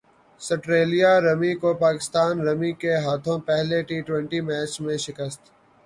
سٹریلیا 0.41 1.11
رمی 1.21 1.53
کو 1.61 1.73
پاکستان 1.77 2.33
رمی 2.47 2.71
کے 2.81 2.93
ہاتھوں 3.05 3.37
پہلے 3.47 3.81
ٹی 3.87 4.01
ٹوئنٹی 4.07 4.39
میچ 4.47 4.81
میں 4.81 4.97
شکست 4.97 5.41